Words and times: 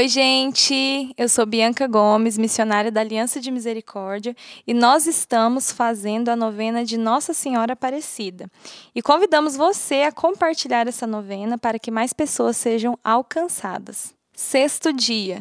Oi, 0.00 0.08
gente! 0.08 1.12
Eu 1.14 1.28
sou 1.28 1.44
Bianca 1.44 1.86
Gomes, 1.86 2.38
missionária 2.38 2.90
da 2.90 3.02
Aliança 3.02 3.38
de 3.38 3.50
Misericórdia, 3.50 4.34
e 4.66 4.72
nós 4.72 5.06
estamos 5.06 5.70
fazendo 5.70 6.30
a 6.30 6.36
novena 6.36 6.82
de 6.86 6.96
Nossa 6.96 7.34
Senhora 7.34 7.74
Aparecida. 7.74 8.50
E 8.94 9.02
convidamos 9.02 9.58
você 9.58 10.04
a 10.04 10.10
compartilhar 10.10 10.88
essa 10.88 11.06
novena 11.06 11.58
para 11.58 11.78
que 11.78 11.90
mais 11.90 12.14
pessoas 12.14 12.56
sejam 12.56 12.98
alcançadas. 13.04 14.14
Sexto 14.32 14.90
dia: 14.90 15.40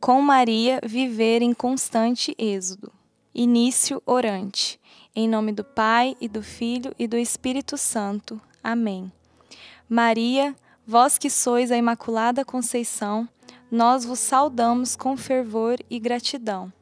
Com 0.00 0.22
Maria 0.22 0.80
viver 0.82 1.42
em 1.42 1.52
constante 1.52 2.34
êxodo. 2.38 2.90
Início 3.34 4.02
orante. 4.06 4.80
Em 5.14 5.28
nome 5.28 5.52
do 5.52 5.64
Pai, 5.64 6.16
e 6.18 6.28
do 6.30 6.42
Filho 6.42 6.94
e 6.98 7.06
do 7.06 7.18
Espírito 7.18 7.76
Santo. 7.76 8.40
Amém. 8.64 9.12
Maria, 9.86 10.56
vós 10.86 11.18
que 11.18 11.28
sois 11.28 11.70
a 11.70 11.76
Imaculada 11.76 12.42
Conceição, 12.42 13.28
nós 13.70 14.04
vos 14.04 14.18
saudamos 14.18 14.96
com 14.96 15.16
fervor 15.16 15.78
e 15.90 15.98
gratidão. 15.98 16.72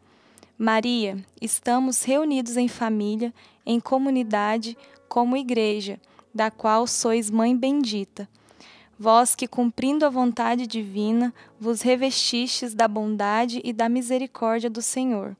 Maria, 0.58 1.18
estamos 1.40 2.02
reunidos 2.02 2.56
em 2.56 2.68
família, 2.68 3.34
em 3.64 3.78
comunidade, 3.80 4.76
como 5.08 5.36
igreja, 5.36 6.00
da 6.34 6.50
qual 6.50 6.86
sois 6.86 7.30
mãe 7.30 7.56
bendita. 7.56 8.28
Vós 8.98 9.34
que, 9.34 9.46
cumprindo 9.46 10.06
a 10.06 10.10
vontade 10.10 10.66
divina, 10.66 11.34
vos 11.60 11.82
revestistes 11.82 12.74
da 12.74 12.88
bondade 12.88 13.60
e 13.64 13.72
da 13.72 13.88
misericórdia 13.88 14.70
do 14.70 14.80
Senhor. 14.80 15.36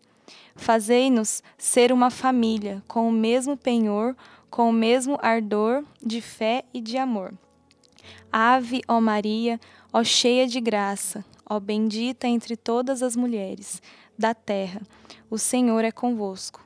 Fazei-nos 0.55 1.42
ser 1.56 1.92
uma 1.92 2.10
família, 2.10 2.83
com 2.86 3.08
o 3.08 3.12
mesmo 3.12 3.56
penhor, 3.56 4.14
com 4.50 4.69
o 4.69 4.72
mesmo 4.72 5.19
ardor 5.22 5.84
de 6.02 6.20
fé 6.20 6.64
e 6.74 6.80
de 6.80 6.98
amor. 6.98 7.33
Ave, 8.31 8.83
ó 8.86 9.00
Maria, 9.00 9.58
ó 9.98 10.05
cheia 10.05 10.47
de 10.47 10.61
graça, 10.61 11.25
ó 11.48 11.58
bendita 11.58 12.28
entre 12.28 12.55
todas 12.55 13.02
as 13.02 13.16
mulheres 13.16 13.80
da 14.19 14.34
terra, 14.34 14.83
o 15.30 15.38
Senhor 15.38 15.83
é 15.86 15.91
convosco. 15.91 16.62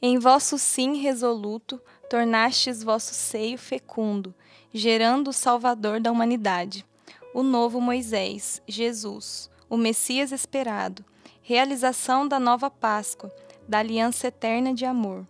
Em 0.00 0.18
vosso 0.18 0.56
sim 0.56 0.96
resoluto, 0.96 1.78
tornastes 2.08 2.82
vosso 2.82 3.12
seio 3.12 3.58
fecundo, 3.58 4.34
gerando 4.72 5.28
o 5.28 5.34
Salvador 5.34 6.00
da 6.00 6.10
humanidade, 6.10 6.82
o 7.34 7.42
novo 7.42 7.78
Moisés, 7.78 8.62
Jesus, 8.66 9.50
o 9.68 9.76
Messias 9.76 10.32
esperado, 10.32 11.04
realização 11.42 12.26
da 12.26 12.40
nova 12.40 12.70
Páscoa, 12.70 13.30
da 13.68 13.80
aliança 13.80 14.28
eterna 14.28 14.72
de 14.72 14.86
amor. 14.86 15.26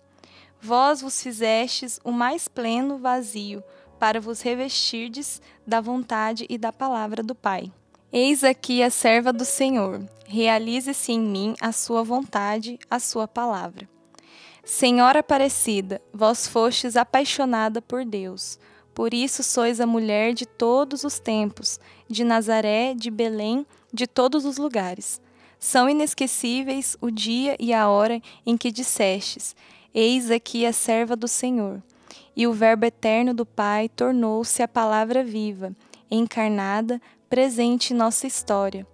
Vós 0.61 1.01
vos 1.01 1.21
fizestes 1.21 1.99
o 2.05 2.13
mais 2.13 2.47
pleno 2.47 2.99
vazio, 2.99 3.65
para 3.99 4.21
vos 4.21 4.41
revestirdes 4.41 5.41
da 5.67 5.81
vontade 5.81 6.47
e 6.49 6.57
da 6.57 6.73
palavra 6.73 7.23
do 7.23 7.35
Pai. 7.35 7.73
Eis 8.13 8.45
aqui 8.45 8.83
a 8.83 8.91
serva 8.91 9.33
do 9.33 9.45
Senhor, 9.45 10.01
realize-se 10.27 11.13
em 11.13 11.21
mim 11.21 11.55
a 11.61 11.73
sua 11.73 12.03
vontade, 12.03 12.79
a 12.91 12.99
sua 12.99 13.27
palavra. 13.27 13.89
Senhora 14.65 15.21
Aparecida, 15.21 16.01
vós 16.13 16.47
fostes 16.47 16.97
apaixonada 16.97 17.81
por 17.81 18.05
Deus, 18.05 18.59
por 18.95 19.13
isso 19.13 19.43
sois 19.43 19.81
a 19.81 19.87
mulher 19.87 20.33
de 20.33 20.47
todos 20.47 21.05
os 21.05 21.19
tempos, 21.19 21.79
de 22.09 22.25
Nazaré, 22.25 22.95
de 22.95 23.11
Belém, 23.11 23.67
de 23.93 24.07
todos 24.07 24.45
os 24.45 24.57
lugares. 24.57 25.21
São 25.59 25.89
inesquecíveis 25.89 26.97
o 27.01 27.11
dia 27.11 27.57
e 27.61 27.75
a 27.75 27.89
hora 27.89 28.23
em 28.47 28.57
que 28.57 28.73
dissestes: 28.73 29.55
Eis 29.93 30.31
aqui 30.31 30.65
a 30.65 30.73
serva 30.73 31.15
do 31.15 31.29
Senhor. 31.29 31.83
E 32.37 32.47
o 32.47 32.53
Verbo 32.53 32.85
eterno 32.85 33.33
do 33.33 33.47
Pai 33.47 33.89
tornou-se 33.89 34.63
a 34.63 34.69
palavra 34.69 35.25
viva, 35.25 35.75
encarnada, 36.11 37.01
presente 37.31 37.95
em 37.95 37.97
nossa 37.97 38.27
história. 38.27 38.87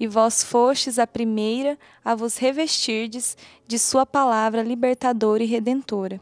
E 0.00 0.08
vós 0.08 0.42
fostes 0.42 0.98
a 0.98 1.06
primeira 1.06 1.78
a 2.04 2.16
vos 2.16 2.36
revestirdes 2.36 3.36
de 3.66 3.78
Sua 3.78 4.04
palavra 4.04 4.62
libertadora 4.62 5.44
e 5.44 5.46
redentora. 5.46 6.18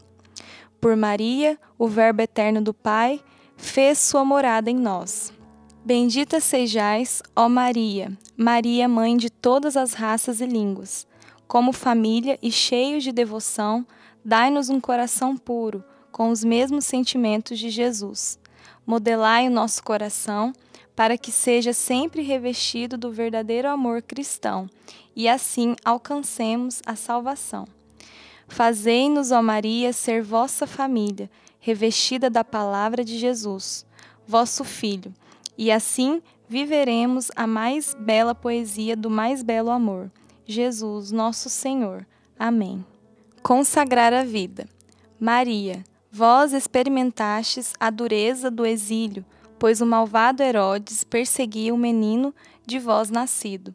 Por 0.79 0.95
Maria, 0.95 1.57
o 1.79 1.87
Verbo 1.87 2.21
eterno 2.21 2.61
do 2.61 2.73
Pai, 2.73 3.19
fez 3.55 3.97
sua 3.97 4.23
morada 4.23 4.69
em 4.69 4.75
nós. 4.75 5.33
Bendita 5.83 6.39
sejais, 6.39 7.23
ó 7.35 7.49
Maria, 7.49 8.11
Maria, 8.35 8.87
mãe 8.87 9.17
de 9.17 9.31
todas 9.31 9.75
as 9.75 9.93
raças 9.93 10.41
e 10.41 10.45
línguas. 10.45 11.07
Como 11.47 11.73
família 11.73 12.37
e 12.41 12.51
cheios 12.51 13.03
de 13.03 13.11
devoção, 13.11 13.85
dai-nos 14.23 14.69
um 14.69 14.79
coração 14.79 15.35
puro, 15.35 15.83
com 16.17 16.31
os 16.31 16.43
mesmos 16.43 16.83
sentimentos 16.83 17.59
de 17.59 17.69
Jesus. 17.69 18.39
Modelai 18.87 19.47
o 19.47 19.51
nosso 19.51 19.83
coração 19.83 20.51
para 20.95 21.15
que 21.15 21.31
seja 21.31 21.73
sempre 21.73 22.23
revestido 22.23 22.97
do 22.97 23.11
verdadeiro 23.11 23.69
amor 23.69 24.01
cristão 24.01 24.67
e 25.15 25.29
assim 25.29 25.75
alcancemos 25.85 26.81
a 26.87 26.95
salvação. 26.95 27.67
Fazei-nos, 28.47 29.31
ó 29.31 29.43
Maria, 29.43 29.93
ser 29.93 30.23
vossa 30.23 30.65
família, 30.65 31.29
revestida 31.59 32.31
da 32.31 32.43
palavra 32.43 33.05
de 33.05 33.19
Jesus, 33.19 33.85
vosso 34.25 34.63
Filho, 34.63 35.13
e 35.55 35.71
assim 35.71 36.19
viveremos 36.49 37.29
a 37.35 37.45
mais 37.45 37.95
bela 37.99 38.33
poesia 38.33 38.97
do 38.97 39.11
mais 39.11 39.43
belo 39.43 39.69
amor, 39.69 40.11
Jesus, 40.47 41.11
nosso 41.11 41.47
Senhor. 41.47 42.07
Amém. 42.39 42.83
Consagrar 43.43 44.13
a 44.13 44.23
vida. 44.23 44.67
Maria, 45.19 45.83
vós 46.11 46.53
experimentastes 46.53 47.73
a 47.79 47.89
dureza 47.89 48.49
do 48.49 48.65
exílio 48.65 49.25
pois 49.59 49.81
o 49.81 49.85
malvado 49.85 50.43
Herodes 50.43 51.03
perseguia 51.03 51.73
o 51.73 51.77
menino 51.77 52.33
de 52.65 52.79
vós 52.79 53.09
nascido. 53.09 53.73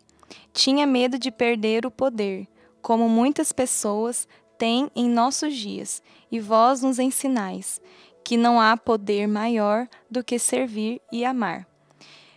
Tinha 0.53 0.87
medo 0.87 1.19
de 1.19 1.31
perder 1.31 1.85
o 1.85 1.91
poder, 1.91 2.47
como 2.81 3.09
muitas 3.09 3.53
pessoas 3.53 4.29
têm 4.59 4.91
em 4.95 5.09
nossos 5.09 5.55
dias, 5.55 6.03
e 6.31 6.41
vós 6.41 6.83
nos 6.83 6.99
ensinais 6.99 7.81
que 8.25 8.37
não 8.37 8.61
há 8.61 8.77
poder 8.77 9.27
maior 9.27 9.89
do 10.09 10.23
que 10.23 10.39
servir 10.39 11.01
e 11.11 11.25
amar. 11.25 11.67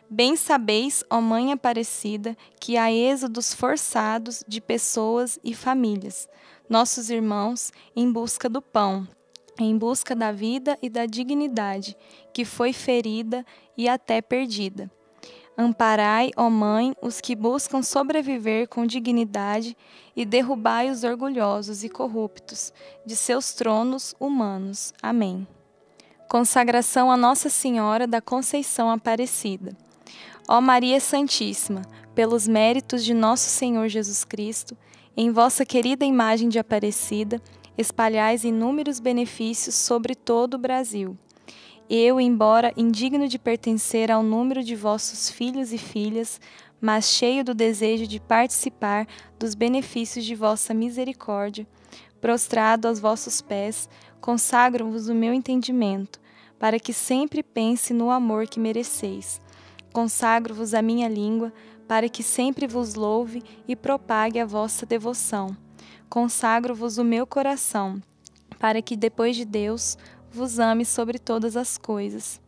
Bem 0.09 0.35
sabeis, 0.35 1.03
ó 1.09 1.21
Mãe 1.21 1.51
Aparecida, 1.51 2.35
que 2.59 2.77
há 2.77 2.91
êxodos 2.91 3.53
forçados 3.53 4.43
de 4.47 4.59
pessoas 4.59 5.39
e 5.43 5.53
famílias, 5.53 6.27
nossos 6.67 7.09
irmãos, 7.09 7.71
em 7.95 8.11
busca 8.11 8.49
do 8.49 8.61
pão, 8.61 9.07
em 9.59 9.77
busca 9.77 10.15
da 10.15 10.31
vida 10.31 10.77
e 10.81 10.89
da 10.89 11.05
dignidade, 11.05 11.95
que 12.33 12.43
foi 12.43 12.73
ferida 12.73 13.45
e 13.77 13.87
até 13.87 14.21
perdida. 14.21 14.91
Amparai, 15.57 16.31
ó 16.35 16.49
Mãe, 16.49 16.93
os 17.01 17.21
que 17.21 17.33
buscam 17.33 17.81
sobreviver 17.81 18.67
com 18.67 18.85
dignidade 18.85 19.77
e 20.13 20.25
derrubai 20.25 20.89
os 20.89 21.05
orgulhosos 21.05 21.83
e 21.83 21.89
corruptos 21.89 22.73
de 23.05 23.15
seus 23.15 23.53
tronos 23.53 24.13
humanos. 24.19 24.93
Amém. 25.01 25.47
Consagração 26.29 27.09
a 27.09 27.15
Nossa 27.15 27.49
Senhora 27.49 28.05
da 28.05 28.19
Conceição 28.19 28.89
Aparecida. 28.89 29.71
Ó 30.47 30.59
Maria 30.59 30.99
Santíssima, 30.99 31.83
pelos 32.13 32.47
méritos 32.47 33.05
de 33.05 33.13
nosso 33.13 33.49
Senhor 33.49 33.87
Jesus 33.87 34.25
Cristo, 34.25 34.77
em 35.15 35.31
vossa 35.31 35.65
querida 35.65 36.03
imagem 36.03 36.49
de 36.49 36.59
Aparecida, 36.59 37.41
espalhais 37.77 38.43
inúmeros 38.43 38.99
benefícios 38.99 39.75
sobre 39.75 40.15
todo 40.15 40.55
o 40.55 40.59
Brasil. 40.59 41.17
Eu, 41.89 42.19
embora 42.19 42.73
indigno 42.75 43.27
de 43.27 43.37
pertencer 43.37 44.11
ao 44.11 44.23
número 44.23 44.63
de 44.63 44.75
vossos 44.75 45.29
filhos 45.29 45.71
e 45.71 45.77
filhas, 45.77 46.41
mas 46.81 47.05
cheio 47.05 47.43
do 47.43 47.53
desejo 47.53 48.07
de 48.07 48.19
participar 48.19 49.07
dos 49.37 49.53
benefícios 49.53 50.25
de 50.25 50.33
vossa 50.33 50.73
misericórdia, 50.73 51.67
prostrado 52.19 52.87
aos 52.87 52.99
vossos 52.99 53.39
pés, 53.41 53.87
consagro-vos 54.19 55.07
o 55.07 55.13
meu 55.13 55.33
entendimento, 55.33 56.19
para 56.57 56.79
que 56.79 56.93
sempre 56.93 57.43
pense 57.43 57.93
no 57.93 58.09
amor 58.09 58.47
que 58.47 58.59
mereceis. 58.59 59.39
Consagro-vos 59.93 60.73
a 60.73 60.81
minha 60.81 61.07
língua, 61.07 61.53
para 61.87 62.09
que 62.09 62.23
sempre 62.23 62.65
vos 62.65 62.95
louve 62.95 63.43
e 63.67 63.75
propague 63.75 64.39
a 64.39 64.45
vossa 64.45 64.87
devoção 64.87 65.55
consagro-vos 66.09 66.97
o 66.97 67.03
meu 67.03 67.25
coração, 67.27 68.01
para 68.59 68.81
que 68.81 68.95
depois 68.95 69.35
de 69.35 69.45
Deus 69.45 69.97
vos 70.31 70.59
ame 70.59 70.85
sobre 70.85 71.17
todas 71.17 71.55
as 71.55 71.77
coisas. 71.77 72.41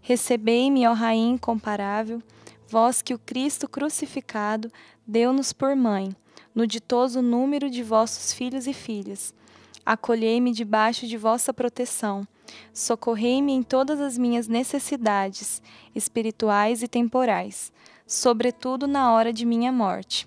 Recebei-me, 0.00 0.86
ó 0.86 0.92
Rainha 0.92 1.34
incomparável, 1.34 2.22
vós 2.68 3.02
que 3.02 3.14
o 3.14 3.18
Cristo 3.18 3.68
crucificado 3.68 4.70
deu-nos 5.06 5.52
por 5.52 5.74
mãe, 5.74 6.14
no 6.54 6.66
ditoso 6.66 7.20
número 7.20 7.68
de 7.70 7.82
vossos 7.82 8.32
filhos 8.32 8.66
e 8.66 8.72
filhas. 8.72 9.34
Acolhei-me 9.84 10.52
debaixo 10.52 11.06
de 11.06 11.16
vossa 11.16 11.52
proteção. 11.52 12.26
Socorrei-me 12.72 13.52
em 13.52 13.62
todas 13.62 14.00
as 14.00 14.18
minhas 14.18 14.48
necessidades, 14.48 15.62
espirituais 15.94 16.82
e 16.82 16.88
temporais, 16.88 17.72
sobretudo 18.06 18.86
na 18.86 19.12
hora 19.12 19.32
de 19.32 19.44
minha 19.46 19.72
morte. 19.72 20.26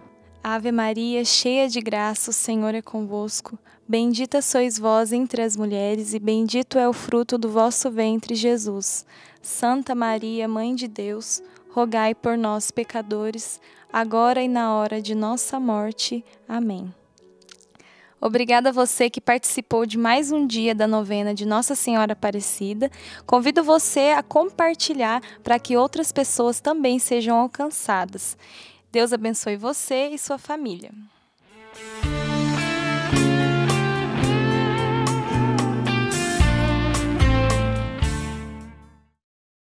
Ave 0.43 0.71
Maria, 0.71 1.23
cheia 1.23 1.69
de 1.69 1.79
graça, 1.79 2.31
o 2.31 2.33
Senhor 2.33 2.73
é 2.73 2.81
convosco. 2.81 3.59
Bendita 3.87 4.41
sois 4.41 4.79
vós 4.79 5.13
entre 5.13 5.43
as 5.43 5.55
mulheres, 5.55 6.15
e 6.15 6.19
bendito 6.19 6.79
é 6.79 6.89
o 6.89 6.93
fruto 6.93 7.37
do 7.37 7.47
vosso 7.47 7.91
ventre, 7.91 8.33
Jesus. 8.33 9.05
Santa 9.39 9.93
Maria, 9.93 10.47
Mãe 10.47 10.73
de 10.73 10.87
Deus, 10.87 11.43
rogai 11.69 12.15
por 12.15 12.35
nós, 12.39 12.71
pecadores, 12.71 13.61
agora 13.93 14.41
e 14.41 14.47
na 14.47 14.73
hora 14.73 14.99
de 14.99 15.13
nossa 15.13 15.59
morte. 15.59 16.25
Amém. 16.47 16.91
Obrigada 18.19 18.69
a 18.69 18.73
você 18.73 19.11
que 19.11 19.21
participou 19.21 19.85
de 19.85 19.97
mais 19.97 20.31
um 20.31 20.47
dia 20.47 20.73
da 20.73 20.87
novena 20.87 21.35
de 21.35 21.45
Nossa 21.45 21.75
Senhora 21.75 22.13
Aparecida. 22.13 22.89
Convido 23.27 23.63
você 23.63 24.15
a 24.17 24.23
compartilhar 24.23 25.21
para 25.43 25.59
que 25.59 25.77
outras 25.77 26.11
pessoas 26.11 26.59
também 26.59 26.97
sejam 26.97 27.37
alcançadas. 27.37 28.35
Deus 28.91 29.13
abençoe 29.13 29.55
você 29.55 30.09
e 30.09 30.19
sua 30.19 30.37
família. 30.37 30.91